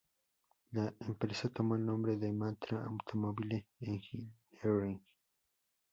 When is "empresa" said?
1.01-1.47